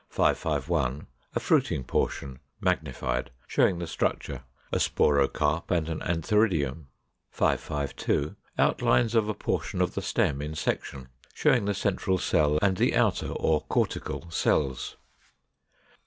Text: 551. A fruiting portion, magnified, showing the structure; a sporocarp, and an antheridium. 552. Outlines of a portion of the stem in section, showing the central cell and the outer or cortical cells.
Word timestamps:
551. 0.09 1.05
A 1.35 1.39
fruiting 1.39 1.83
portion, 1.83 2.39
magnified, 2.59 3.29
showing 3.45 3.77
the 3.77 3.85
structure; 3.85 4.41
a 4.71 4.77
sporocarp, 4.77 5.69
and 5.69 5.87
an 5.89 5.99
antheridium. 5.99 6.87
552. 7.29 8.35
Outlines 8.57 9.13
of 9.13 9.29
a 9.29 9.35
portion 9.35 9.79
of 9.79 9.93
the 9.93 10.01
stem 10.01 10.41
in 10.41 10.55
section, 10.55 11.09
showing 11.35 11.65
the 11.65 11.75
central 11.75 12.17
cell 12.17 12.57
and 12.63 12.77
the 12.77 12.95
outer 12.95 13.27
or 13.29 13.61
cortical 13.61 14.27
cells. 14.31 14.97